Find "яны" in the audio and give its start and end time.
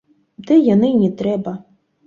0.69-0.89